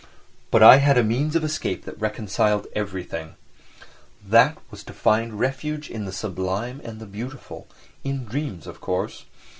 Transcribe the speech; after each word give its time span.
But 0.49 0.63
I 0.63 0.77
had 0.77 0.97
a 0.97 1.03
means 1.03 1.35
of 1.35 1.43
escape 1.43 1.85
that 1.85 2.01
reconciled 2.01 2.65
everything—that 2.73 4.57
was 4.71 4.83
to 4.85 4.93
find 4.93 5.39
refuge 5.39 5.91
in 5.91 6.05
"the 6.05 6.11
sublime 6.11 6.81
and 6.83 6.99
the 6.99 7.05
beautiful," 7.05 7.67
in 8.03 8.25
dreams, 8.25 8.65
of 8.65 8.81
course. 8.81 9.25